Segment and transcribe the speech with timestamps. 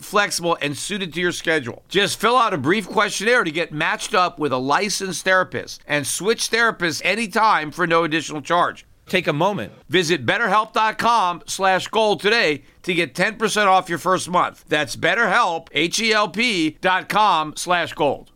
[0.00, 1.82] flexible, and suited to your schedule.
[1.88, 6.06] Just fill out a brief questionnaire to get matched up with a licensed therapist and
[6.06, 8.86] switch therapists anytime for no additional charge.
[9.06, 9.72] Take a moment.
[9.88, 14.64] Visit betterhelp.com slash gold today to get 10% off your first month.
[14.68, 18.30] That's betterhelp, H-E-L-P dot com slash gold.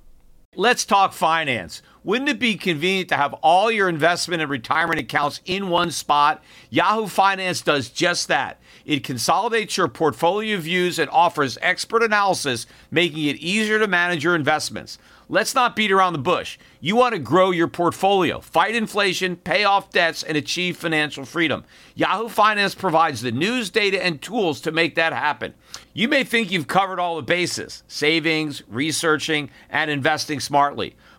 [0.55, 1.83] Let's talk finance.
[2.07, 6.41] Wouldn't it be convenient to have all your investment and retirement accounts in one spot?
[6.71, 8.61] Yahoo Finance does just that.
[8.85, 14.37] It consolidates your portfolio views and offers expert analysis, making it easier to manage your
[14.37, 14.99] investments.
[15.29, 16.59] Let's not beat around the bush.
[16.79, 21.65] You want to grow your portfolio, fight inflation, pay off debts, and achieve financial freedom.
[21.97, 25.55] Yahoo Finance provides the news, data, and tools to make that happen.
[25.93, 30.95] You may think you've covered all the bases savings, researching, and investing smartly.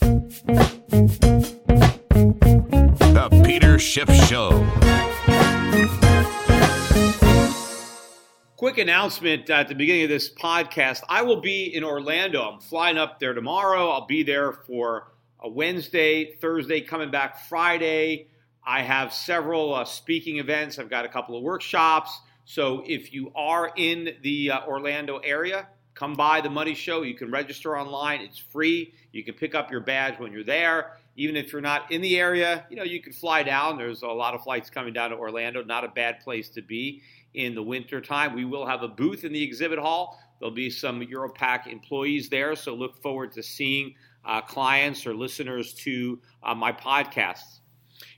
[0.00, 0.18] The
[3.44, 4.66] Peter Schiff Show.
[8.56, 11.02] Quick announcement at the beginning of this podcast.
[11.08, 12.42] I will be in Orlando.
[12.42, 13.90] I'm flying up there tomorrow.
[13.90, 18.28] I'll be there for a Wednesday, Thursday, coming back Friday.
[18.64, 20.78] I have several uh, speaking events.
[20.78, 22.18] I've got a couple of workshops.
[22.44, 27.02] So if you are in the uh, Orlando area, come by the Money Show.
[27.02, 28.20] You can register online.
[28.22, 28.94] It's free.
[29.12, 30.96] You can pick up your badge when you're there.
[31.16, 33.76] Even if you're not in the area, you know, you can fly down.
[33.76, 35.62] There's a lot of flights coming down to Orlando.
[35.62, 37.02] Not a bad place to be
[37.34, 38.34] in the winter time.
[38.34, 40.18] We will have a booth in the exhibit hall.
[40.38, 43.94] There'll be some Europac employees there, so look forward to seeing
[44.24, 47.60] uh, clients or listeners to uh, my podcasts.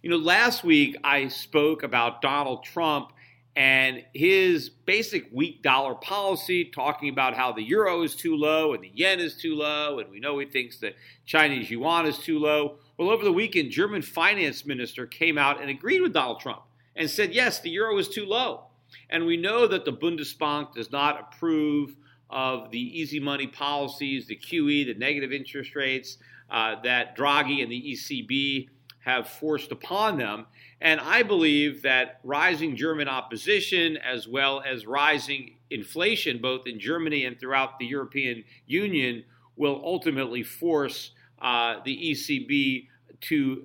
[0.03, 3.13] You know, last week I spoke about Donald Trump
[3.55, 8.83] and his basic weak dollar policy, talking about how the euro is too low and
[8.83, 10.95] the yen is too low, and we know he thinks the
[11.27, 12.77] Chinese yuan is too low.
[12.97, 16.63] Well, over the weekend, German finance minister came out and agreed with Donald Trump
[16.97, 18.65] and said, yes, the euro is too low.
[19.11, 21.97] And we know that the Bundesbank does not approve
[22.31, 26.17] of the easy money policies, the QE, the negative interest rates
[26.51, 28.69] uh, that Draghi and the ECB
[29.05, 30.47] have forced upon them.
[30.81, 37.25] And I believe that rising German opposition, as well as rising inflation, both in Germany
[37.25, 39.25] and throughout the European Union,
[39.57, 41.11] will ultimately force
[41.41, 42.89] uh, the ECB
[43.23, 43.65] to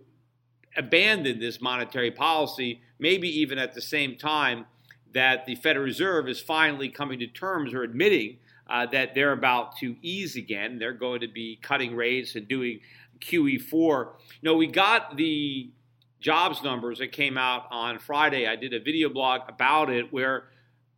[0.76, 4.66] abandon this monetary policy, maybe even at the same time
[5.14, 8.38] that the Federal Reserve is finally coming to terms or admitting
[8.70, 10.78] uh, that they're about to ease again.
[10.78, 12.80] They're going to be cutting rates and doing
[13.19, 14.05] QE4.
[14.41, 15.72] You know, we got the
[16.19, 18.47] jobs numbers that came out on Friday.
[18.47, 20.45] I did a video blog about it where,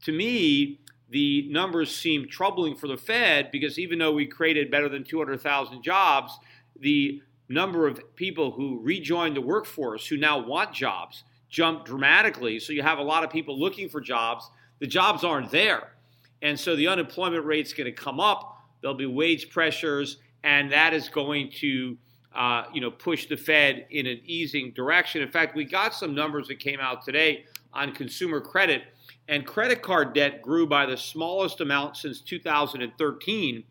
[0.04, 4.88] to me, the numbers seem troubling for the Fed because even though we created better
[4.88, 6.38] than 200,000 jobs,
[6.80, 12.60] the number of people who rejoined the workforce who now want jobs jumped dramatically.
[12.60, 14.50] So you have a lot of people looking for jobs.
[14.80, 15.94] The jobs aren't there.
[16.42, 18.58] And so the unemployment rate's going to come up.
[18.82, 21.98] There'll be wage pressures, and that is going to
[22.36, 25.22] uh, you know, push the Fed in an easing direction.
[25.22, 28.84] In fact, we got some numbers that came out today on consumer credit,
[29.28, 33.64] and credit card debt grew by the smallest amount since 2013,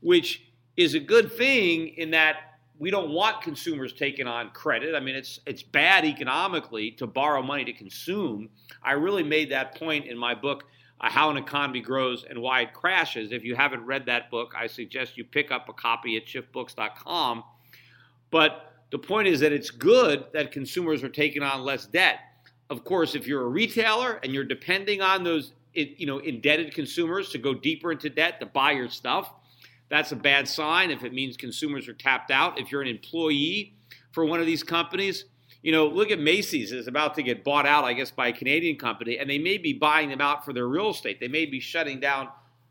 [0.00, 0.44] which
[0.76, 4.94] is a good thing in that we don't want consumers taking on credit.
[4.94, 8.48] I mean, it's it's bad economically to borrow money to consume.
[8.82, 10.64] I really made that point in my book,
[11.00, 13.32] uh, How an Economy Grows and Why It Crashes.
[13.32, 17.44] If you haven't read that book, I suggest you pick up a copy at schiffbooks.com.
[18.30, 22.20] But the point is that it's good that consumers are taking on less debt.
[22.68, 27.30] Of course, if you're a retailer and you're depending on those you know indebted consumers
[27.30, 29.32] to go deeper into debt to buy your stuff.
[29.88, 32.58] That's a bad sign if it means consumers are tapped out.
[32.58, 33.74] If you're an employee
[34.12, 35.24] for one of these companies,
[35.62, 38.32] you know, look at Macy's is about to get bought out, I guess, by a
[38.32, 41.18] Canadian company, and they may be buying them out for their real estate.
[41.20, 42.28] They may be shutting down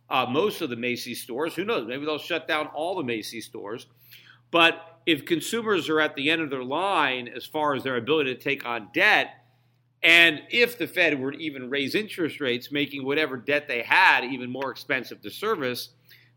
[0.09, 1.53] uh, most of the Macy's stores.
[1.55, 1.87] Who knows?
[1.87, 3.87] Maybe they'll shut down all the Macy's stores.
[4.49, 8.35] But if consumers are at the end of their line as far as their ability
[8.35, 9.43] to take on debt,
[10.03, 14.23] and if the Fed were to even raise interest rates, making whatever debt they had
[14.23, 15.89] even more expensive to service,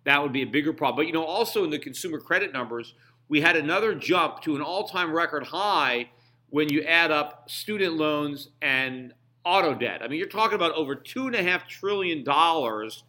[0.04, 0.96] that would be a bigger problem.
[0.96, 2.94] But you know, also in the consumer credit numbers,
[3.28, 6.10] we had another jump to an all-time record high
[6.50, 9.12] when you add up student loans and
[9.44, 10.02] auto debt.
[10.02, 13.04] I mean, you're talking about over two and a half trillion dollars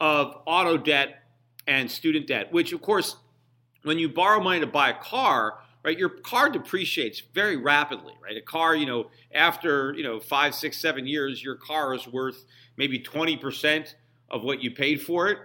[0.00, 1.22] of auto debt
[1.66, 3.16] and student debt, which of course,
[3.88, 8.36] when you borrow money to buy a car, right, your car depreciates very rapidly, right?
[8.36, 12.44] A car, you know, after you know five, six, seven years, your car is worth
[12.76, 13.96] maybe twenty percent
[14.30, 15.38] of what you paid for it.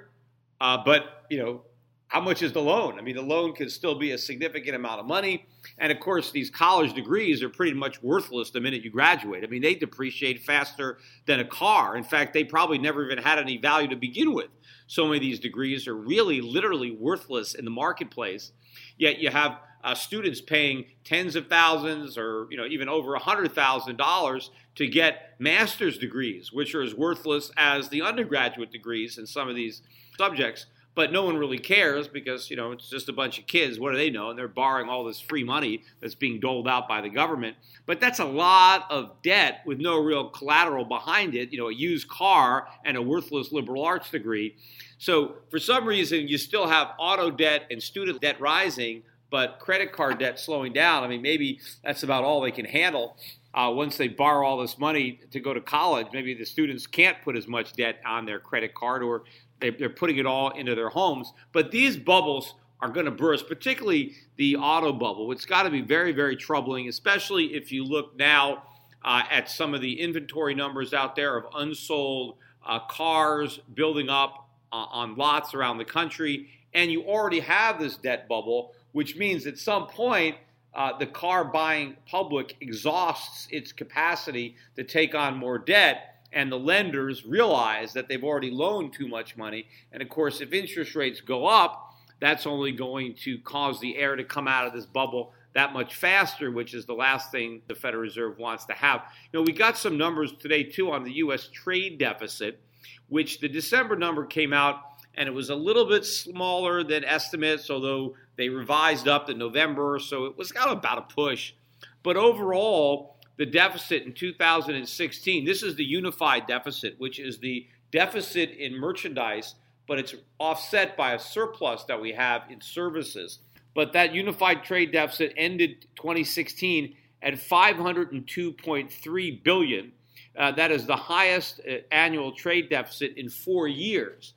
[0.59, 1.61] Uh, but you know,
[2.07, 2.99] how much is the loan?
[2.99, 5.45] I mean, the loan can still be a significant amount of money.
[5.77, 9.45] And of course, these college degrees are pretty much worthless the minute you graduate.
[9.45, 11.95] I mean, they depreciate faster than a car.
[11.95, 14.49] In fact, they probably never even had any value to begin with.
[14.93, 18.51] So many of these degrees are really, literally worthless in the marketplace.
[18.95, 23.19] Yet you have uh, students paying tens of thousands or you know even over a
[23.19, 29.17] hundred thousand dollars to get master's degrees, which are as worthless as the undergraduate degrees
[29.17, 29.81] in some of these
[30.15, 33.79] subjects but no one really cares because you know it's just a bunch of kids.
[33.79, 34.29] What do they know?
[34.29, 37.57] And they're borrowing all this free money that's being doled out by the government.
[37.85, 41.73] But that's a lot of debt with no real collateral behind it you know a
[41.73, 44.55] used car and a worthless liberal arts degree.
[44.97, 49.91] So for some reason you still have auto debt and student debt rising but credit
[49.91, 51.03] card debt slowing down.
[51.03, 53.17] I mean maybe that's about all they can handle
[53.53, 57.21] uh, once they borrow all this money to go to college, maybe the students can't
[57.23, 59.23] put as much debt on their credit card or
[59.71, 61.33] they're putting it all into their homes.
[61.51, 65.31] But these bubbles are going to burst, particularly the auto bubble.
[65.31, 68.63] It's got to be very, very troubling, especially if you look now
[69.06, 74.50] uh, at some of the inventory numbers out there of unsold uh, cars building up
[74.71, 76.50] uh, on lots around the country.
[76.74, 80.36] And you already have this debt bubble, which means at some point,
[80.75, 86.59] uh, the car buying public exhausts its capacity to take on more debt and the
[86.59, 89.68] lenders realize that they've already loaned too much money.
[89.91, 94.15] And of course, if interest rates go up, that's only going to cause the air
[94.15, 97.75] to come out of this bubble that much faster, which is the last thing the
[97.75, 99.03] Federal Reserve wants to have.
[99.31, 101.47] You know, we got some numbers today too on the U.S.
[101.53, 102.59] trade deficit,
[103.07, 104.77] which the December number came out
[105.15, 110.00] and it was a little bit smaller than estimates, although they revised up the November,
[110.00, 111.53] so it was got about a push.
[112.01, 115.45] But overall, the deficit in 2016.
[115.45, 119.56] This is the unified deficit, which is the deficit in merchandise,
[119.88, 123.39] but it's offset by a surplus that we have in services.
[123.75, 129.91] But that unified trade deficit ended 2016 at 502.3 billion.
[130.38, 134.33] Uh, that is the highest uh, annual trade deficit in four years.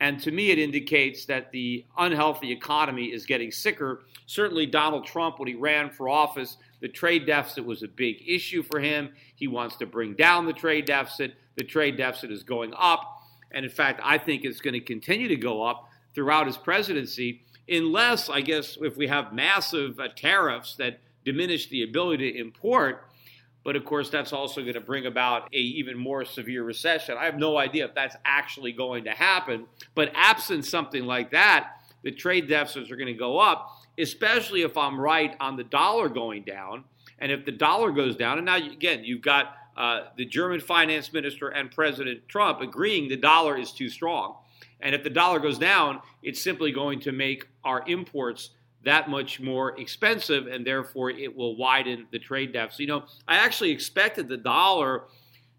[0.00, 4.04] And to me, it indicates that the unhealthy economy is getting sicker.
[4.26, 8.62] Certainly, Donald Trump, when he ran for office, the trade deficit was a big issue
[8.62, 9.10] for him.
[9.34, 11.34] He wants to bring down the trade deficit.
[11.56, 13.22] The trade deficit is going up.
[13.50, 17.42] And in fact, I think it's going to continue to go up throughout his presidency,
[17.68, 23.04] unless, I guess, if we have massive uh, tariffs that diminish the ability to import.
[23.64, 27.16] But of course, that's also going to bring about a even more severe recession.
[27.18, 29.66] I have no idea if that's actually going to happen.
[29.94, 34.76] But absent something like that, the trade deficits are going to go up especially if
[34.76, 36.84] I'm right on the dollar going down.
[37.18, 41.12] And if the dollar goes down, and now again, you've got uh, the German finance
[41.12, 44.36] minister and President Trump agreeing the dollar is too strong.
[44.80, 48.50] And if the dollar goes down, it's simply going to make our imports
[48.84, 52.80] that much more expensive, and therefore it will widen the trade deficit.
[52.80, 55.04] You know, I actually expected the dollar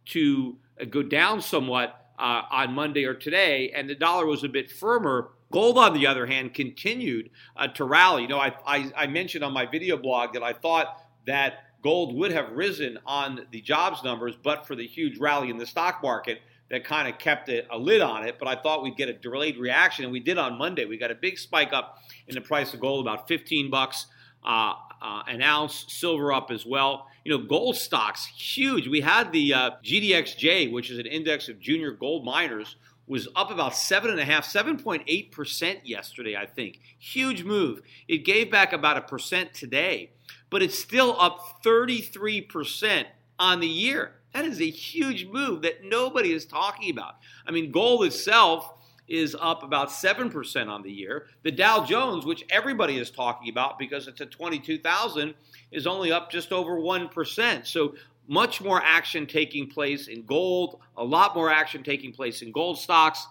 [0.07, 4.49] to uh, go down somewhat uh, on Monday or today, and the dollar was a
[4.49, 8.23] bit firmer Gold, on the other hand, continued uh, to rally.
[8.23, 12.15] You know, I, I, I, mentioned on my video blog that I thought that gold
[12.15, 16.03] would have risen on the jobs numbers, but for the huge rally in the stock
[16.03, 18.37] market that kind of kept a, a lid on it.
[18.37, 20.85] But I thought we'd get a delayed reaction, and we did on Monday.
[20.85, 24.05] We got a big spike up in the price of gold, about 15 bucks
[24.45, 25.85] uh, uh, an ounce.
[25.87, 27.07] Silver up as well.
[27.23, 28.87] You know, gold stocks huge.
[28.87, 32.75] We had the uh, GDXJ, which is an index of junior gold miners
[33.09, 36.37] was up about seven and a half, 7.8 percent yesterday.
[36.37, 37.81] I think huge move.
[38.07, 40.11] It gave back about a percent today,
[40.49, 44.13] but it's still up 33 percent on the year.
[44.33, 47.15] That is a huge move that nobody is talking about.
[47.47, 48.73] I mean, gold itself
[49.07, 51.25] is up about 7% on the year.
[51.41, 55.33] The Dow Jones, which everybody is talking about because it's at 22,000,
[55.71, 57.65] is only up just over 1%.
[57.65, 57.95] So
[58.29, 62.77] much more action taking place in gold, a lot more action taking place in gold
[62.77, 63.25] stocks,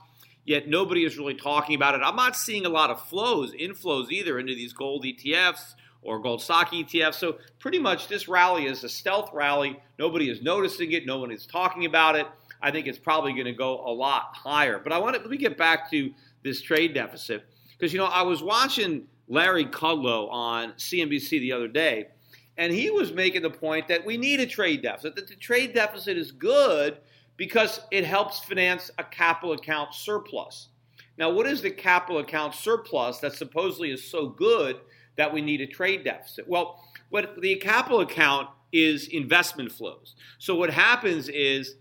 [0.45, 2.01] yet nobody is really talking about it.
[2.05, 6.43] I'm not seeing a lot of flows, inflows either into these gold ETFs or gold
[6.43, 7.15] stock ETFs.
[7.15, 9.81] So pretty much this rally is a stealth rally.
[10.01, 12.27] Nobody is noticing it, no one is talking about it.
[12.61, 14.81] I think it's probably going to go a lot higher.
[14.81, 16.13] But I want to let me get back to
[16.43, 17.45] this trade deficit
[17.79, 22.09] because you know I was watching Larry Kudlow on CNBC the other day,
[22.59, 25.15] and he was making the point that we need a trade deficit.
[25.15, 26.99] That the trade deficit is good
[27.37, 30.69] because it helps finance a capital account surplus.
[31.17, 34.77] Now, what is the capital account surplus that supposedly is so good
[35.17, 36.49] that we need a trade deficit?
[36.49, 40.17] Well, what the capital account is investment flows.
[40.39, 41.77] So what happens is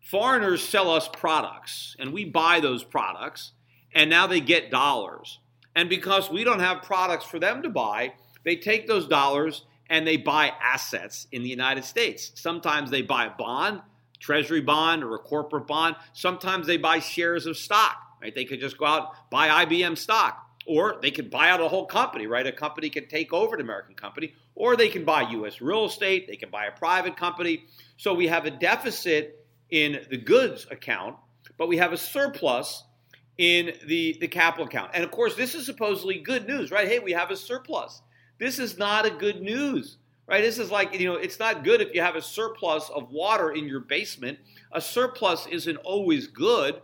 [0.00, 3.52] foreigners sell us products and we buy those products
[3.94, 5.40] and now they get dollars.
[5.74, 8.14] And because we don't have products for them to buy,
[8.44, 12.32] they take those dollars and they buy assets in the United States.
[12.34, 13.82] Sometimes they buy a bond,
[14.18, 15.96] treasury bond or a corporate bond.
[16.14, 18.34] Sometimes they buy shares of stock, right?
[18.34, 21.84] They could just go out buy IBM stock or they could buy out a whole
[21.84, 22.46] company, right?
[22.46, 26.26] A company could take over an American company or they can buy US real estate,
[26.26, 27.66] they can buy a private company.
[27.98, 31.16] So we have a deficit in the goods account,
[31.58, 32.82] but we have a surplus
[33.36, 34.92] in the, the capital account.
[34.94, 36.88] And of course, this is supposedly good news, right?
[36.88, 38.00] Hey, we have a surplus.
[38.42, 40.42] This is not a good news, right?
[40.42, 43.52] This is like, you know, it's not good if you have a surplus of water
[43.52, 44.36] in your basement.
[44.72, 46.82] A surplus isn't always good.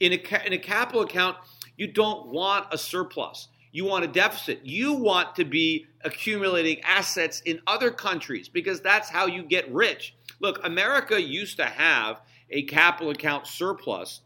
[0.00, 1.38] In a, in a capital account,
[1.78, 3.48] you don't want a surplus.
[3.72, 4.60] You want a deficit.
[4.62, 10.14] You want to be accumulating assets in other countries because that's how you get rich.
[10.38, 14.20] Look, America used to have a capital account surplus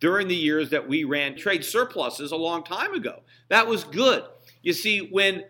[0.00, 3.22] during the years that we ran trade surpluses a long time ago.
[3.48, 4.24] That was good.
[4.62, 5.44] You see, when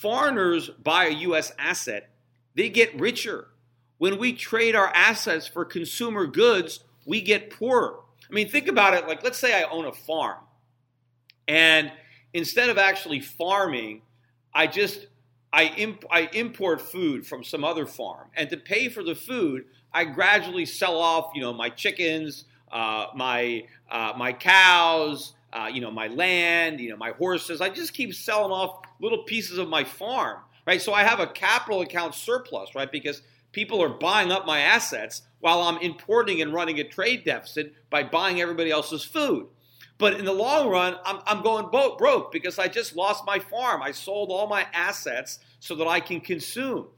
[0.00, 1.52] foreigners buy a U.S.
[1.58, 2.10] asset,
[2.54, 3.48] they get richer.
[3.98, 8.00] When we trade our assets for consumer goods, we get poorer.
[8.28, 10.38] I mean, think about it like, let's say I own a farm,
[11.46, 11.92] and
[12.32, 14.02] instead of actually farming,
[14.54, 15.06] I just
[15.52, 19.66] I, imp- I import food from some other farm, and to pay for the food,
[19.92, 25.80] I gradually sell off, you know, my chickens, uh, my uh, my cows, uh, you
[25.80, 27.60] know, my land, you know, my horses.
[27.60, 30.80] I just keep selling off little pieces of my farm, right?
[30.80, 32.90] So I have a capital account surplus, right?
[32.90, 37.74] Because people are buying up my assets while I'm importing and running a trade deficit
[37.90, 39.48] by buying everybody else's food.
[39.98, 43.82] But in the long run, I'm, I'm going broke because I just lost my farm.
[43.82, 46.88] I sold all my assets so that I can consume.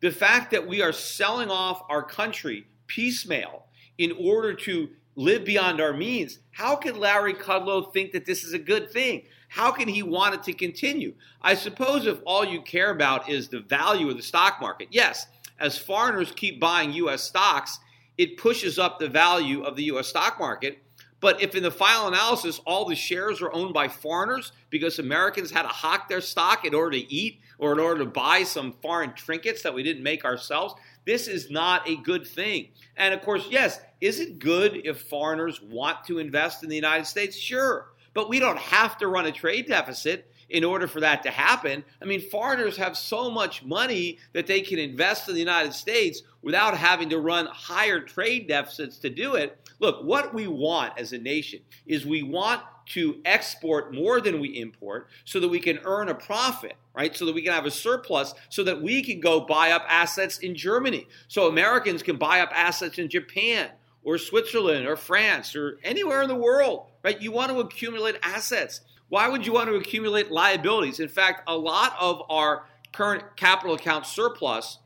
[0.00, 3.64] The fact that we are selling off our country piecemeal
[3.98, 8.52] in order to live beyond our means, how can Larry Kudlow think that this is
[8.52, 9.22] a good thing?
[9.48, 11.14] How can he want it to continue?
[11.42, 15.26] I suppose if all you care about is the value of the stock market, yes,
[15.58, 17.22] as foreigners keep buying U.S.
[17.22, 17.78] stocks,
[18.18, 20.08] it pushes up the value of the U.S.
[20.08, 20.78] stock market
[21.20, 25.50] but if in the final analysis all the shares are owned by foreigners because Americans
[25.50, 28.72] had to hawk their stock in order to eat or in order to buy some
[28.82, 30.74] foreign trinkets that we didn't make ourselves,
[31.06, 32.68] this is not a good thing.
[32.96, 37.06] And of course, yes, is it good if foreigners want to invest in the United
[37.06, 37.36] States?
[37.36, 37.88] Sure.
[38.12, 41.84] But we don't have to run a trade deficit in order for that to happen.
[42.00, 46.22] I mean, foreigners have so much money that they can invest in the United States
[46.42, 49.58] without having to run higher trade deficits to do it.
[49.78, 54.60] Look, what we want as a nation is we want to export more than we
[54.60, 57.16] import so that we can earn a profit, right?
[57.16, 60.38] So that we can have a surplus so that we can go buy up assets
[60.38, 61.06] in Germany.
[61.28, 63.70] So Americans can buy up assets in Japan
[64.04, 67.20] or Switzerland or France or anywhere in the world, right?
[67.20, 68.80] You want to accumulate assets.
[69.08, 71.00] Why would you want to accumulate liabilities?
[71.00, 74.78] In fact, a lot of our current capital account surplus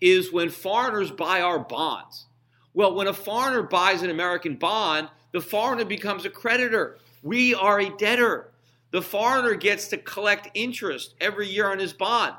[0.00, 2.26] is when foreigners buy our bonds.
[2.74, 6.98] Well, when a foreigner buys an American bond, the foreigner becomes a creditor.
[7.26, 8.52] We are a debtor.
[8.92, 12.36] The foreigner gets to collect interest every year on his bond.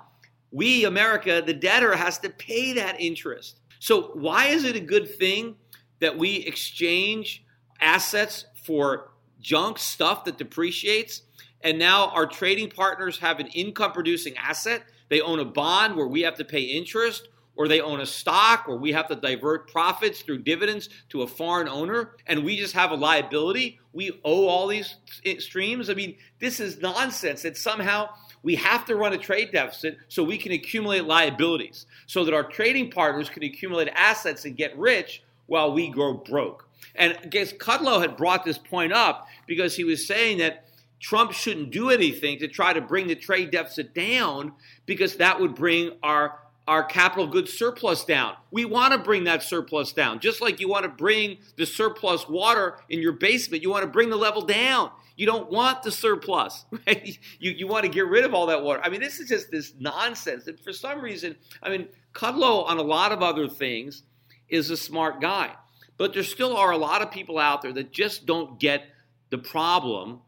[0.50, 3.60] We, America, the debtor, has to pay that interest.
[3.80, 5.56] So, why is it a good thing
[6.00, 7.44] that we exchange
[7.82, 11.24] assets for junk stuff that depreciates?
[11.60, 14.84] And now our trading partners have an income producing asset.
[15.10, 17.28] They own a bond where we have to pay interest
[17.58, 21.28] or they own a stock, or we have to divert profits through dividends to a
[21.28, 23.80] foreign owner, and we just have a liability.
[23.94, 24.96] We owe all these
[25.40, 25.90] streams.
[25.90, 28.10] I mean, this is nonsense that somehow
[28.44, 32.44] we have to run a trade deficit so we can accumulate liabilities, so that our
[32.44, 36.70] trading partners can accumulate assets and get rich while we grow broke.
[36.96, 40.66] And I guess Kudlow had brought this point up because he was saying that
[41.00, 44.54] Trump shouldn't do anything to try to bring the trade deficit down
[44.86, 48.36] because that would bring our our capital goods surplus down.
[48.52, 50.20] We want to bring that surplus down.
[50.20, 53.90] Just like you want to bring the surplus water in your basement, you want to
[53.90, 54.92] bring the level down.
[55.16, 56.66] You don't want the surplus.
[56.86, 57.18] Right?
[57.40, 58.82] You, you want to get rid of all that water.
[58.84, 60.48] I mean, this is just this nonsense.
[60.48, 64.04] And for some reason, I mean, Kudlow on a lot of other things
[64.50, 65.54] is a smart guy.
[65.98, 68.84] But there still are a lot of people out there that just don't get
[69.30, 70.22] the problem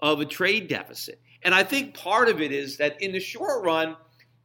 [0.00, 1.20] of a trade deficit.
[1.42, 3.96] And I think part of it is that in the short run,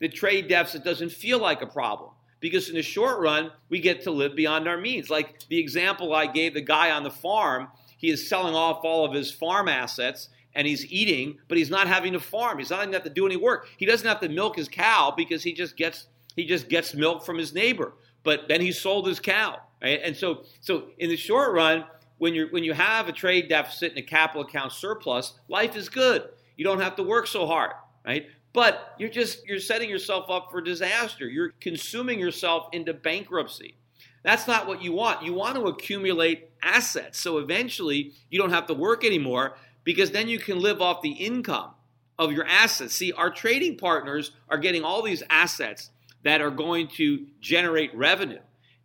[0.02, 2.10] the trade deficit doesn't feel like a problem
[2.42, 5.10] because in the short run, we get to live beyond our means.
[5.10, 9.06] Like the example I gave the guy on the farm, he is selling off all
[9.06, 12.58] of his farm assets and he's eating, but he's not having to farm.
[12.58, 13.70] He's not to have to do any work.
[13.78, 17.24] He doesn't have to milk his cow because he just gets he just gets milk
[17.24, 17.94] from his neighbor.
[18.24, 19.60] But then he sold his cow.
[19.82, 20.02] Right?
[20.04, 21.86] And so so in the short run,
[22.18, 25.90] when you when you have a trade deficit and a capital account surplus, life is
[25.90, 26.28] good.
[26.58, 28.28] You don't have to work so hard, right?
[28.54, 31.28] But you're just you're setting yourself up for disaster.
[31.28, 33.76] You're consuming yourself into bankruptcy.
[34.24, 35.24] That's not what you want.
[35.24, 37.20] You want to accumulate assets.
[37.20, 41.12] So eventually you don't have to work anymore because then you can live off the
[41.12, 41.72] income
[42.20, 42.94] of your assets.
[42.94, 45.90] See, our trading partners are getting all these assets
[46.24, 48.42] that are going to generate revenue.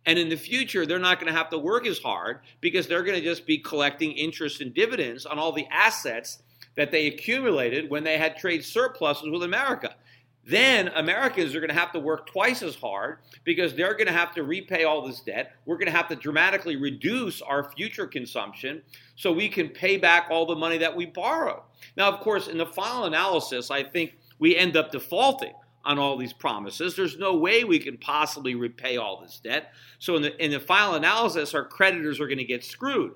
[0.07, 3.03] And in the future, they're not going to have to work as hard because they're
[3.03, 6.41] going to just be collecting interest and dividends on all the assets
[6.77, 9.95] that they accumulated when they had trade surpluses with America.
[10.45, 14.13] Then Americans are going to have to work twice as hard because they're going to
[14.13, 15.51] have to repay all this debt.
[15.65, 18.81] We're going to have to dramatically reduce our future consumption
[19.17, 21.65] so we can pay back all the money that we borrow.
[21.97, 25.53] Now, of course, in the final analysis, I think we end up defaulting
[25.83, 26.95] on all these promises.
[26.95, 29.73] There's no way we can possibly repay all this debt.
[29.99, 33.13] So in the in the final analysis, our creditors are going to get screwed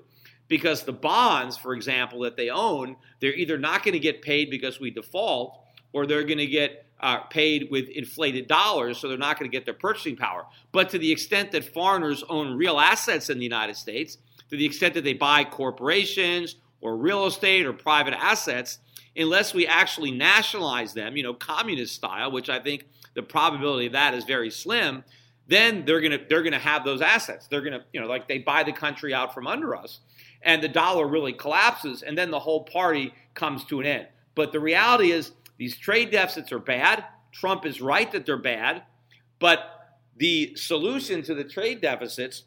[0.52, 4.50] because the bonds, for example, that they own, they're either not going to get paid
[4.50, 5.58] because we default,
[5.94, 9.56] or they're going to get uh, paid with inflated dollars, so they're not going to
[9.56, 10.44] get their purchasing power.
[10.70, 14.18] But to the extent that foreigners own real assets in the United States,
[14.50, 18.78] to the extent that they buy corporations or real estate or private assets,
[19.16, 23.92] unless we actually nationalize them, you know, communist style, which I think the probability of
[23.92, 25.02] that is very slim,
[25.48, 27.46] then they're gonna they're gonna have those assets.
[27.46, 30.00] They're gonna, you know, like they buy the country out from under us,
[30.44, 34.06] and the dollar really collapses, and then the whole party comes to an end.
[34.34, 37.04] But the reality is these trade deficits are bad.
[37.32, 38.82] Trump is right that they're bad,
[39.38, 42.44] but the solution to the trade deficits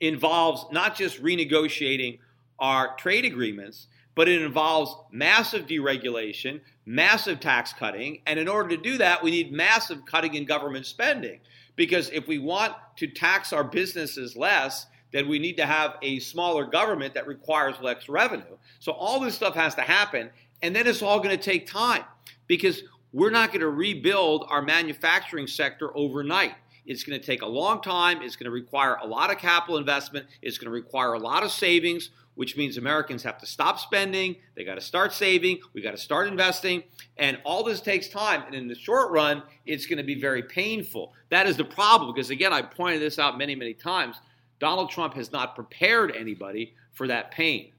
[0.00, 2.18] involves not just renegotiating
[2.58, 8.76] our trade agreements, but it involves massive deregulation, massive tax cutting, and in order to
[8.76, 11.40] do that, we need massive cutting in government spending.
[11.76, 16.18] Because if we want to tax our businesses less, then we need to have a
[16.18, 18.56] smaller government that requires less revenue.
[18.80, 20.28] So all this stuff has to happen,
[20.60, 22.02] and then it's all going to take time
[22.48, 26.54] because we're not going to rebuild our manufacturing sector overnight.
[26.84, 28.22] It's going to take a long time.
[28.22, 30.26] It's going to require a lot of capital investment.
[30.42, 34.36] It's going to require a lot of savings which means Americans have to stop spending,
[34.54, 36.82] they got to start saving, we got to start investing,
[37.16, 38.42] and all this takes time.
[38.46, 41.12] And in the short run, it's going to be very painful.
[41.30, 44.16] That is the problem because, again, I pointed this out many, many times.
[44.64, 47.72] Donald Trump has not prepared anybody for that pain.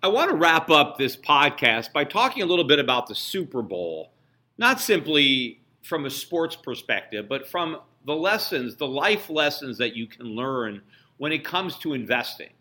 [0.00, 3.62] I want to wrap up this podcast by talking a little bit about the Super
[3.62, 4.12] Bowl,
[4.56, 10.06] not simply from a sports perspective, but from the lessons, the life lessons that you
[10.06, 10.82] can learn
[11.16, 12.52] when it comes to investing.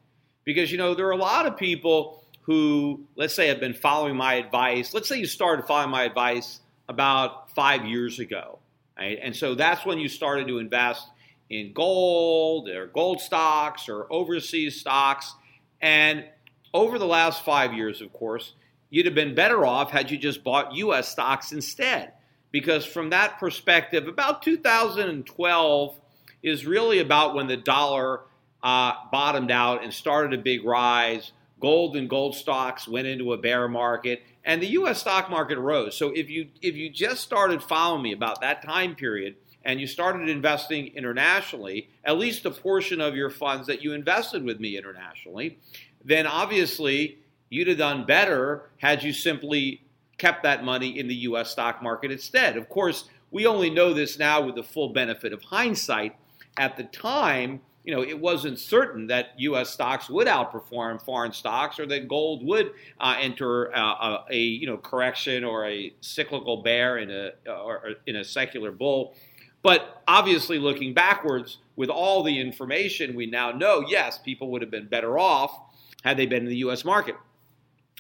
[0.46, 4.16] Because, you know, there are a lot of people who, let's say, have been following
[4.16, 4.96] my advice.
[4.96, 8.58] Let's say you started following my advice about five years ago.
[8.98, 9.20] Right?
[9.22, 11.08] And so that's when you started to invest
[11.54, 15.34] in gold or gold stocks or overseas stocks.
[15.82, 16.26] And
[16.74, 18.54] over the last five years, of course,
[18.90, 21.10] you'd have been better off had you just bought U.S.
[21.10, 22.14] stocks instead.
[22.52, 26.00] Because from that perspective, about 2012
[26.44, 28.22] is really about when the dollar
[28.62, 31.32] uh, bottomed out and started a big rise.
[31.60, 35.00] Gold and gold stocks went into a bear market, and the U.S.
[35.00, 35.96] stock market rose.
[35.96, 39.88] So if you if you just started following me about that time period and you
[39.88, 44.78] started investing internationally, at least a portion of your funds that you invested with me
[44.78, 45.58] internationally,
[46.04, 47.18] then obviously
[47.50, 49.82] you'd have done better had you simply
[50.18, 51.52] kept that money in the U.S.
[51.52, 52.58] stock market instead.
[52.58, 56.16] Of course, We only know this now with the full benefit of hindsight.
[56.56, 59.72] At the time, you know, it wasn't certain that U.S.
[59.72, 64.68] stocks would outperform foreign stocks, or that gold would uh, enter uh, a, a, you
[64.68, 69.16] know correction or a cyclical bear in a or in a secular bull.
[69.64, 74.70] But obviously, looking backwards, with all the information we now know, yes, people would have
[74.70, 75.58] been better off
[76.04, 76.86] had they been in the U.S.
[76.86, 77.16] market.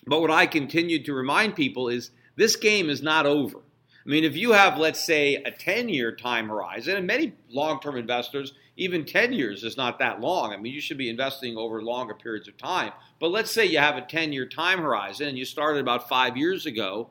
[0.06, 3.58] But what I continue to remind people is this game is not over.
[4.06, 7.80] I mean, if you have, let's say, a 10 year time horizon, and many long
[7.80, 10.52] term investors, even 10 years is not that long.
[10.52, 12.91] I mean, you should be investing over longer periods of time.
[13.19, 16.36] But let's say you have a 10 year time horizon and you started about five
[16.36, 17.10] years ago,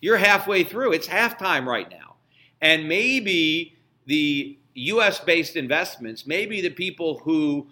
[0.00, 0.92] you're halfway through.
[0.92, 2.13] It's halftime right now.
[2.64, 7.68] And maybe the US based investments, maybe the people who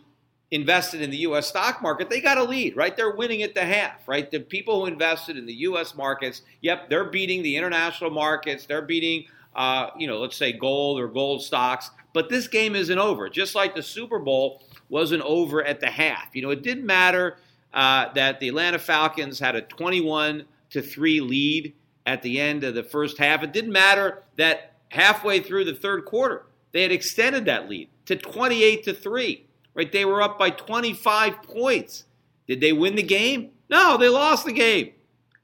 [0.50, 1.48] invested in the U.S.
[1.48, 2.94] stock market, they got a lead, right?
[2.94, 4.30] They're winning at the half, right?
[4.30, 5.94] The people who invested in the U.S.
[5.94, 8.66] markets, yep, they're beating the international markets.
[8.66, 9.24] They're beating,
[9.56, 11.90] uh, you know, let's say gold or gold stocks.
[12.12, 13.30] But this game isn't over.
[13.30, 16.26] Just like the Super Bowl wasn't over at the half.
[16.34, 17.38] You know, it didn't matter
[17.72, 21.72] uh, that the Atlanta Falcons had a 21 to three lead
[22.04, 23.42] at the end of the first half.
[23.42, 28.16] It didn't matter that halfway through the third quarter they had extended that lead to
[28.16, 29.90] 28 to three right?
[29.90, 32.04] They were up by 25 points.
[32.46, 33.50] Did they win the game?
[33.70, 34.92] No, they lost the game.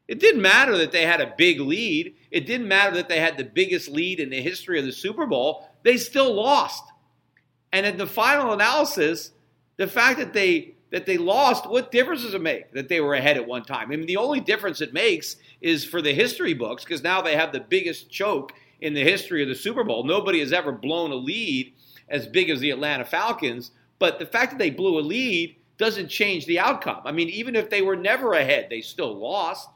[0.07, 2.15] It didn't matter that they had a big lead.
[2.31, 5.27] It didn't matter that they had the biggest lead in the history of the Super
[5.27, 5.69] Bowl.
[5.83, 6.83] They still lost.
[7.73, 9.33] And in the final analysis,
[9.77, 13.13] the fact that they that they lost, what difference does it make that they were
[13.13, 13.93] ahead at one time?
[13.93, 17.37] I mean, the only difference it makes is for the history books because now they
[17.37, 20.05] have the biggest choke in the history of the Super Bowl.
[20.05, 21.73] Nobody has ever blown a lead
[22.09, 23.71] as big as the Atlanta Falcons.
[23.99, 27.03] But the fact that they blew a lead doesn't change the outcome.
[27.05, 29.69] I mean, even if they were never ahead, they still lost.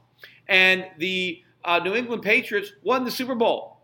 [0.48, 3.78] And the uh, New England Patriots won the Super Bowl.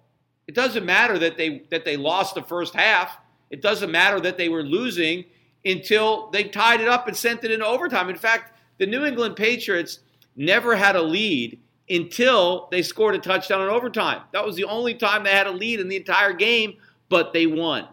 [0.46, 3.18] It doesn't matter that they that they lost the first half.
[3.50, 5.24] It doesn't matter that they were losing
[5.64, 8.08] until they tied it up and sent it into overtime.
[8.08, 10.00] In fact, the New England Patriots
[10.36, 14.22] never had a lead until they scored a touchdown in overtime.
[14.32, 16.76] That was the only time they had a lead in the entire game,
[17.08, 17.88] but they won.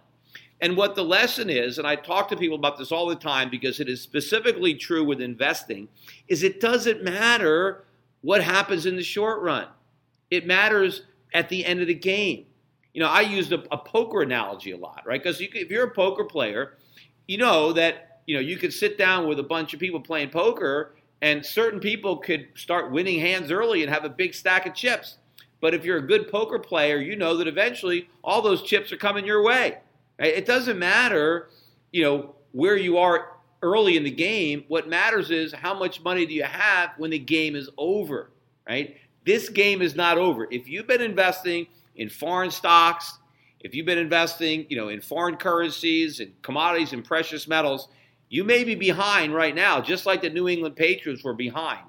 [0.62, 3.49] And what the lesson is, and I talk to people about this all the time
[3.49, 5.88] because it is specifically true with investing,
[6.27, 7.86] is it doesn't matter
[8.21, 9.67] what happens in the short run.
[10.31, 11.03] It matters
[11.34, 12.45] at the end of the game.
[12.93, 15.21] You know, I used a, a poker analogy a lot, right?
[15.21, 16.77] Because you, if you're a poker player,
[17.27, 20.29] you know that you know you could sit down with a bunch of people playing
[20.29, 24.73] poker, and certain people could start winning hands early and have a big stack of
[24.73, 25.17] chips.
[25.62, 28.97] But if you're a good poker player, you know that eventually all those chips are
[28.97, 29.78] coming your way.
[30.19, 31.49] It doesn't matter,
[31.91, 34.63] you know, where you are early in the game.
[34.67, 38.32] What matters is how much money do you have when the game is over,
[38.67, 38.95] right?
[39.25, 40.47] This game is not over.
[40.51, 43.17] If you've been investing in foreign stocks,
[43.62, 47.88] if you've been investing, you know, in foreign currencies and commodities and precious metals,
[48.29, 51.81] you may be behind right now, just like the New England Patriots were behind.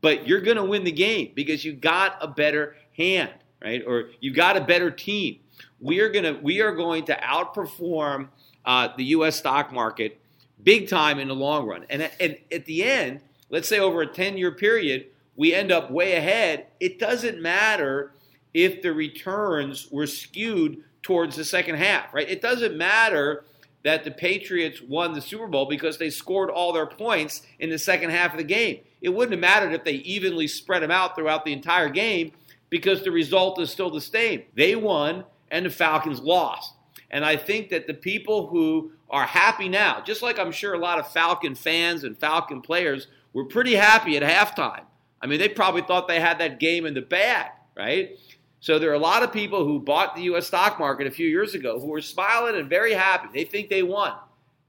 [0.00, 3.32] But you're going to win the game because you got a better hand,
[3.62, 3.82] right?
[3.86, 5.38] Or you got a better team
[5.80, 8.28] we are going to we are going to outperform
[8.64, 9.36] uh, the U.S.
[9.36, 10.18] stock market
[10.62, 11.84] big time in the long run.
[11.90, 15.06] And, and at the end, let's say over a 10 year period,
[15.36, 16.68] we end up way ahead.
[16.80, 18.12] It doesn't matter
[18.54, 22.28] if the returns were skewed towards the second half, right?
[22.28, 23.44] It doesn't matter
[23.84, 27.78] that the Patriots won the Super Bowl because they scored all their points in the
[27.78, 28.80] second half of the game.
[29.00, 32.32] It wouldn't have mattered if they evenly spread them out throughout the entire game
[32.70, 34.42] because the result is still the same.
[34.54, 36.72] They won and the Falcons lost.
[37.10, 40.78] And I think that the people who are happy now, just like I'm sure a
[40.78, 44.82] lot of Falcon fans and Falcon players were pretty happy at halftime.
[45.20, 48.18] I mean, they probably thought they had that game in the bag, right?
[48.64, 50.46] So there are a lot of people who bought the U.S.
[50.46, 53.28] stock market a few years ago who were smiling and very happy.
[53.30, 54.14] They think they won.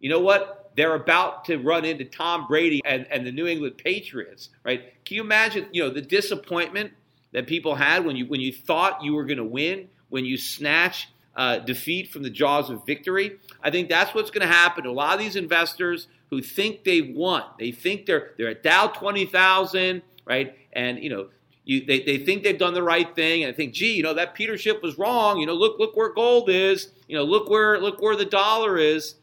[0.02, 0.74] You know what?
[0.76, 5.02] They're about to run into Tom Brady and, and the New England Patriots, right?
[5.06, 6.92] Can you imagine, you know, the disappointment
[7.32, 10.36] that people had when you when you thought you were going to win when you
[10.36, 13.38] snatch uh, defeat from the jaws of victory.
[13.64, 16.84] I think that's what's going to happen to a lot of these investors who think
[16.84, 17.44] they've won.
[17.58, 20.58] They think they're they're at Dow twenty thousand, right?
[20.74, 21.30] And you know,
[21.66, 24.14] you, they, they think they've done the right thing, and I think, gee, you know,
[24.14, 25.40] that Peter Schiff was wrong.
[25.40, 26.90] You know, look look where gold is.
[27.08, 29.16] You know, look where look where the dollar is.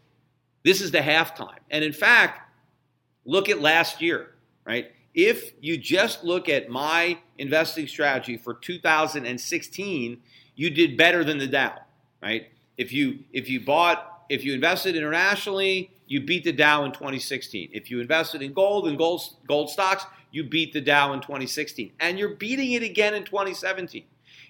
[0.65, 2.41] This is the halftime, and in fact,
[3.25, 4.93] look at last year, right?
[5.15, 10.21] If you just look at my investing strategy for 2016
[10.55, 11.75] you did better than the Dow,
[12.23, 12.49] right?
[12.77, 17.71] If you if you bought if you invested internationally, you beat the Dow in 2016.
[17.73, 21.93] If you invested in gold and gold gold stocks, you beat the Dow in 2016,
[22.01, 24.05] and you're beating it again in 2017.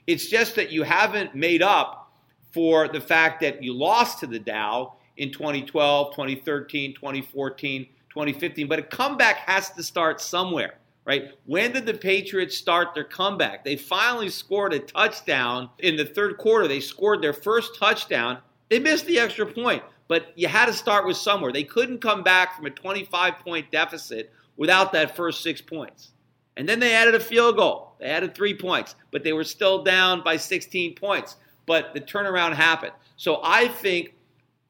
[0.06, 2.12] It's just that you haven't made up
[2.52, 8.68] for the fact that you lost to the Dow in 2012, 2013, 2014, 2015.
[8.68, 11.32] But a comeback has to start somewhere, right?
[11.46, 13.64] When did the Patriots start their comeback?
[13.64, 16.68] They finally scored a touchdown in the third quarter.
[16.68, 18.38] They scored their first touchdown.
[18.68, 21.52] They missed the extra point, but you had to start with somewhere.
[21.52, 26.12] They couldn't come back from a 25 point deficit without that first six points.
[26.56, 27.94] And then they added a field goal.
[27.98, 31.34] They added three points, but they were still down by 16 points.
[31.66, 32.92] But the turnaround happened.
[33.16, 34.14] So I think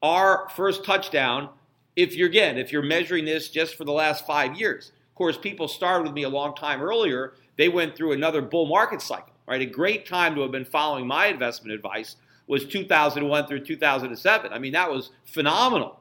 [0.01, 1.47] our first touchdown,
[1.95, 5.37] if you're again, if you're measuring this just for the last five years, of course,
[5.37, 7.35] people started with me a long time earlier.
[7.59, 9.61] They went through another bull market cycle, right?
[9.61, 12.15] A great time to have been following my investment advice
[12.47, 14.51] was 2001 through 2007.
[14.51, 15.99] I mean, that was phenomenal.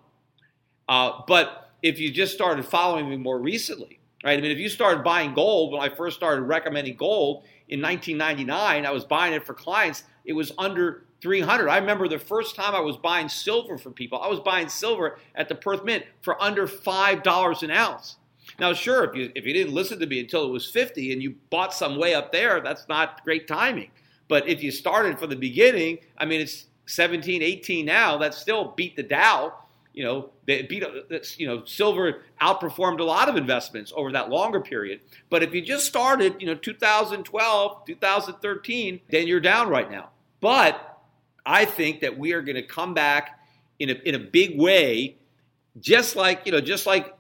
[0.88, 4.38] Uh, but if you just started following me more recently, right?
[4.38, 8.87] I mean, if you started buying gold when I first started recommending gold in 1999,
[8.87, 10.05] I was buying it for clients.
[10.25, 11.68] It was under 300.
[11.68, 14.21] I remember the first time I was buying silver for people.
[14.21, 18.16] I was buying silver at the Perth Mint for under five dollars an ounce.
[18.59, 21.23] Now, sure, if you if you didn't listen to me until it was 50 and
[21.23, 23.90] you bought some way up there, that's not great timing.
[24.29, 28.18] But if you started from the beginning, I mean, it's 17, 18 now.
[28.18, 29.55] That still beat the Dow
[29.92, 30.83] you know, they beat,
[31.37, 35.00] you know, silver outperformed a lot of investments over that longer period.
[35.28, 40.11] But if you just started, you know, 2012, 2013, then you're down right now.
[40.40, 40.98] But
[41.44, 43.40] I think that we are going to come back
[43.78, 45.16] in a, in a big way,
[45.81, 47.14] just like, you know, just like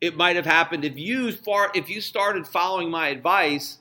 [0.00, 3.78] it might have happened if you far, if you started following my advice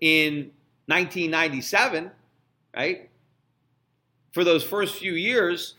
[0.00, 0.50] in
[0.86, 2.10] 1997,
[2.76, 3.10] right?
[4.32, 5.76] For those first few years,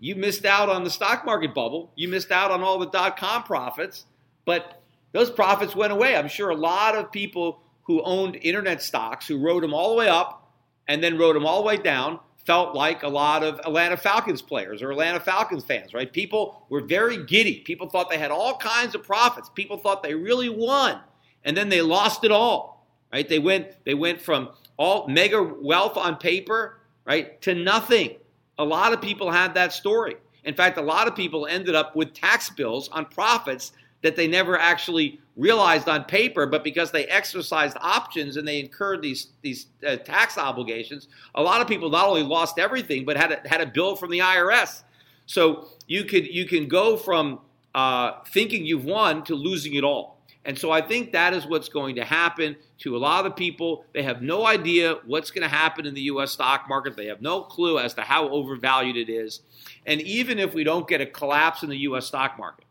[0.00, 1.92] you missed out on the stock market bubble.
[1.94, 4.04] You missed out on all the dot com profits,
[4.44, 6.16] but those profits went away.
[6.16, 9.96] I'm sure a lot of people who owned internet stocks, who rode them all the
[9.96, 10.52] way up
[10.88, 14.42] and then rode them all the way down, felt like a lot of Atlanta Falcons
[14.42, 16.12] players or Atlanta Falcons fans, right?
[16.12, 17.60] People were very giddy.
[17.60, 19.48] People thought they had all kinds of profits.
[19.54, 21.00] People thought they really won,
[21.44, 23.28] and then they lost it all, right?
[23.28, 28.16] They went they went from all mega wealth on paper, right, to nothing.
[28.58, 30.16] A lot of people had that story.
[30.44, 34.28] In fact, a lot of people ended up with tax bills on profits that they
[34.28, 39.66] never actually realized on paper, but because they exercised options and they incurred these these
[39.86, 43.60] uh, tax obligations, a lot of people not only lost everything but had a, had
[43.60, 44.82] a bill from the IRS.
[45.26, 47.40] So you could you can go from
[47.74, 50.13] uh, thinking you've won to losing it all.
[50.44, 53.36] And so I think that is what's going to happen to a lot of the
[53.36, 53.86] people.
[53.94, 56.32] They have no idea what's going to happen in the U.S.
[56.32, 56.96] stock market.
[56.96, 59.40] They have no clue as to how overvalued it is.
[59.86, 62.06] And even if we don't get a collapse in the U.S.
[62.06, 62.66] stock market,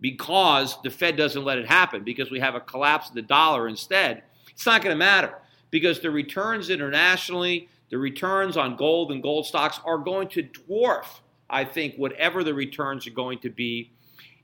[0.00, 3.68] because the Fed doesn't let it happen, because we have a collapse of the dollar
[3.68, 5.34] instead, it's not going to matter
[5.70, 11.20] because the returns internationally, the returns on gold and gold stocks are going to dwarf,
[11.50, 13.92] I think, whatever the returns are going to be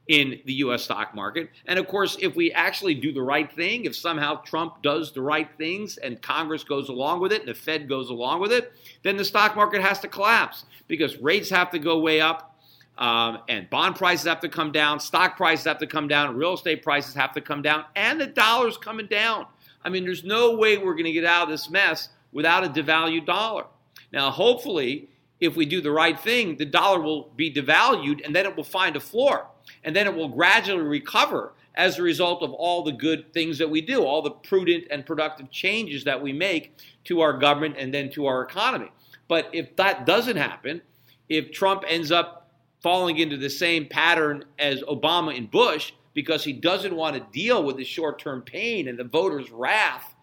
[0.09, 1.49] in the US stock market.
[1.67, 5.23] And of course, if we actually do the right thing, if somehow Trump does the
[5.23, 8.73] right things and Congress goes along with it and the Fed goes along with it,
[9.03, 12.51] then the stock market has to collapse because rates have to go way up.
[12.97, 16.55] Um, and bond prices have to come down, stock prices have to come down, real
[16.55, 19.47] estate prices have to come down, and the dollar's coming down.
[19.85, 22.69] I mean, there's no way we're going to get out of this mess without a
[22.69, 23.65] devalued dollar.
[24.13, 25.09] Now, hopefully,
[25.41, 28.63] if we do the right thing, the dollar will be devalued and then it will
[28.63, 29.49] find a floor
[29.85, 33.69] and then it will gradually recover as a result of all the good things that
[33.69, 37.93] we do, all the prudent and productive changes that we make to our government and
[37.93, 38.91] then to our economy.
[39.29, 40.83] But if that doesn't happen,
[41.29, 42.51] if Trump ends up
[42.83, 47.65] falling into the same pattern as Obama and Bush because he doesn't want to deal
[47.65, 50.15] with the short term pain and the voters' wrath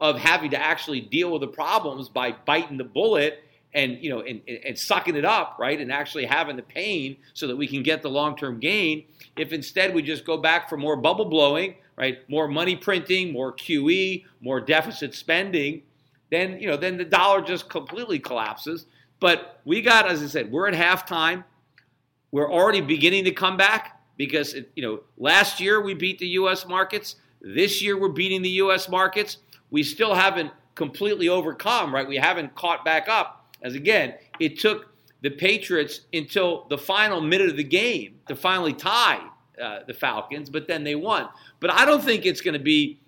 [0.00, 4.20] of having to actually deal with the problems by biting the bullet and you know
[4.20, 7.82] and, and sucking it up right and actually having the pain so that we can
[7.82, 9.04] get the long-term gain
[9.36, 13.52] if instead we just go back for more bubble blowing right more money printing more
[13.52, 15.82] qe more deficit spending
[16.32, 18.86] then you know then the dollar just completely collapses.
[19.20, 21.44] But we got as i said we're at halftime.
[22.32, 26.26] We're already beginning to come back because it, you know last year we beat the
[26.28, 27.16] us markets.
[27.42, 29.36] This year we're beating the us markets.
[29.70, 32.08] We still haven't completely overcome right?
[32.08, 34.88] We haven't caught back up as again, it took
[35.22, 39.20] the Patriots until the final minute of the game to finally tie
[39.62, 41.28] uh, the Falcons, but then they won.
[41.60, 43.00] But I don't think it's going to be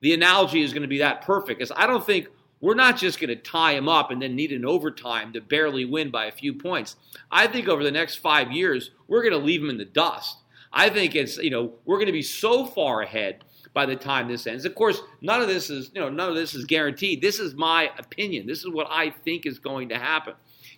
[0.00, 2.28] the analogy is going to be that perfect because I don't think
[2.60, 5.84] we're not just going to tie them up and then need an overtime to barely
[5.84, 6.96] win by a few points.
[7.30, 10.38] I think over the next five years, we're going to leave them in the dust.
[10.72, 14.28] I think it's, you know, we're going to be so far ahead by the time
[14.28, 14.64] this ends.
[14.64, 17.20] Of course, none of this is, you know, none of this is guaranteed.
[17.20, 18.46] This is my opinion.
[18.46, 20.34] This is what I think is going to happen.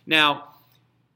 [0.06, 0.54] Now,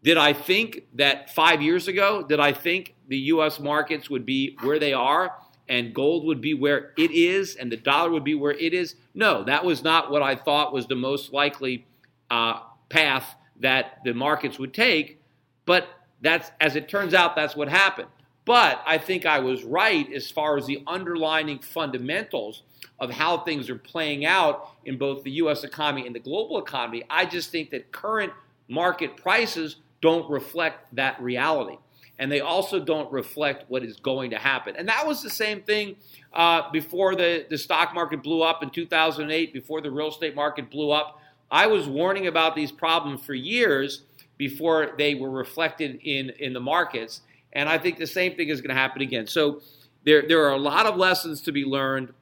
[0.02, 4.56] did I think that five years ago, did I think the US markets would be
[4.60, 5.34] where they are
[5.68, 8.96] and gold would be where it is and the dollar would be where it is?
[9.14, 11.86] No, that was not what I thought was the most likely
[12.30, 15.20] uh, path that the markets would take.
[15.64, 15.88] But
[16.20, 18.08] that's, as it turns out, that's what happened.
[18.50, 22.64] But I think I was right as far as the underlying fundamentals
[22.98, 27.04] of how things are playing out in both the US economy and the global economy.
[27.08, 28.32] I just think that current
[28.66, 31.76] market prices don't reflect that reality.
[32.18, 34.74] And they also don't reflect what is going to happen.
[34.74, 35.94] And that was the same thing
[36.32, 40.72] uh, before the, the stock market blew up in 2008, before the real estate market
[40.72, 41.20] blew up.
[41.52, 44.02] I was warning about these problems for years
[44.38, 47.20] before they were reflected in, in the markets.
[47.52, 49.26] And I think the same thing is going to happen again.
[49.26, 49.60] So
[50.04, 52.12] there, there are a lot of lessons to be learned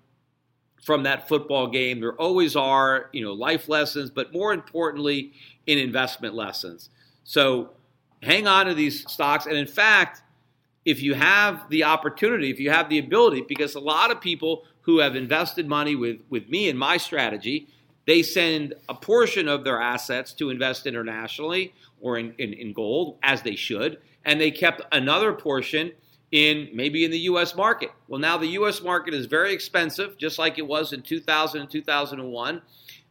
[0.82, 2.00] from that football game.
[2.00, 5.32] There always are, you know, life lessons, but more importantly,
[5.66, 6.90] in investment lessons.
[7.24, 7.70] So
[8.22, 9.46] hang on to these stocks.
[9.46, 10.22] And in fact,
[10.84, 14.64] if you have the opportunity, if you have the ability, because a lot of people
[14.82, 17.68] who have invested money with, with me and my strategy,
[18.06, 23.18] they send a portion of their assets to invest internationally or in, in, in gold,
[23.22, 25.92] as they should, and they kept another portion
[26.30, 27.90] in maybe in the US market.
[28.06, 31.70] Well, now the US market is very expensive, just like it was in 2000 and
[31.70, 32.62] 2001.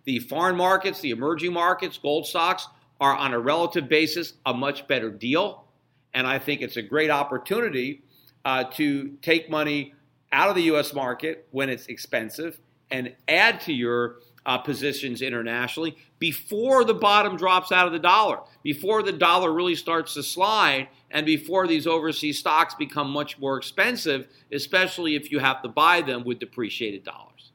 [0.05, 2.67] The foreign markets, the emerging markets, gold stocks,
[2.99, 5.65] are on a relative basis a much better deal.
[6.13, 8.03] And I think it's a great opportunity
[8.45, 9.93] uh, to take money
[10.31, 12.59] out of the US market when it's expensive
[12.91, 18.39] and add to your uh, positions internationally before the bottom drops out of the dollar,
[18.67, 23.55] before the dollar really starts to slide, and before these overseas stocks become much more
[23.55, 27.53] expensive, especially if you have to buy them with depreciated dollars.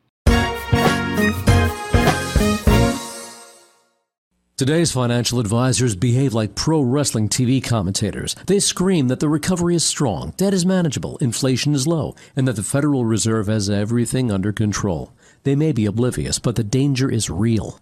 [4.57, 8.35] Today's financial advisors behave like pro wrestling TV commentators.
[8.47, 12.57] They scream that the recovery is strong, debt is manageable, inflation is low, and that
[12.57, 15.13] the Federal Reserve has everything under control.
[15.43, 17.82] They may be oblivious, but the danger is real.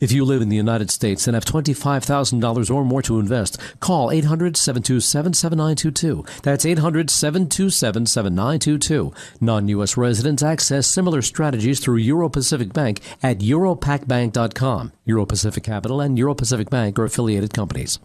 [0.00, 4.10] If you live in the United States and have $25,000 or more to invest, call
[4.10, 6.24] 800 727 7922.
[6.42, 9.12] That's 800 727 7922.
[9.40, 9.96] Non U.S.
[9.96, 14.92] residents access similar strategies through Euro Pacific Bank at europacbank.com.
[15.04, 18.00] Euro Pacific Capital and Euro Pacific Bank are affiliated companies.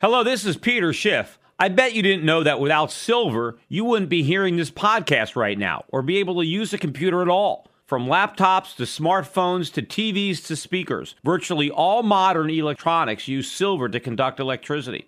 [0.00, 1.38] Hello, this is Peter Schiff.
[1.58, 5.58] I bet you didn't know that without silver, you wouldn't be hearing this podcast right
[5.58, 7.68] now or be able to use a computer at all.
[7.92, 14.00] From laptops to smartphones to TVs to speakers, virtually all modern electronics use silver to
[14.00, 15.06] conduct electricity.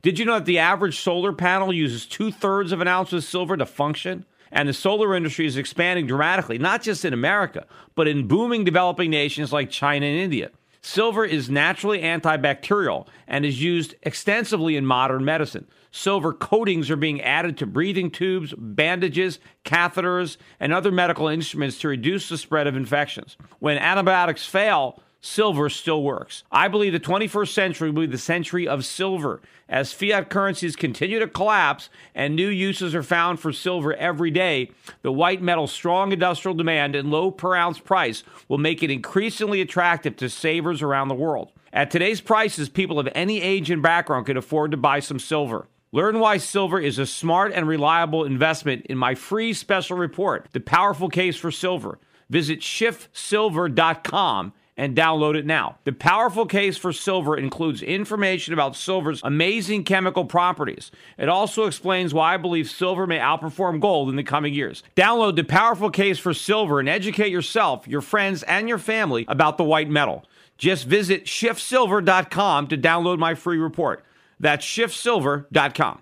[0.00, 3.22] Did you know that the average solar panel uses two thirds of an ounce of
[3.22, 4.24] silver to function?
[4.50, 9.10] And the solar industry is expanding dramatically, not just in America, but in booming developing
[9.10, 10.50] nations like China and India.
[10.82, 15.66] Silver is naturally antibacterial and is used extensively in modern medicine.
[15.92, 21.88] Silver coatings are being added to breathing tubes, bandages, catheters, and other medical instruments to
[21.88, 23.36] reduce the spread of infections.
[23.60, 26.42] When antibiotics fail, silver still works.
[26.52, 29.40] I believe the 21st century will be the century of silver.
[29.68, 34.70] As fiat currencies continue to collapse and new uses are found for silver every day,
[35.00, 39.62] the white metal's strong industrial demand and low per ounce price will make it increasingly
[39.62, 41.52] attractive to savers around the world.
[41.72, 45.68] At today's prices, people of any age and background can afford to buy some silver.
[45.92, 50.60] Learn why silver is a smart and reliable investment in my free special report, The
[50.60, 51.98] Powerful Case for Silver.
[52.28, 55.78] Visit schiffsilver.com and download it now.
[55.84, 60.90] The powerful case for silver includes information about silver's amazing chemical properties.
[61.18, 64.82] It also explains why I believe silver may outperform gold in the coming years.
[64.96, 69.58] Download the powerful case for silver and educate yourself, your friends, and your family about
[69.58, 70.24] the white metal.
[70.56, 74.04] Just visit schiffsilver.com to download my free report.
[74.40, 76.00] That's schiffsilver.com.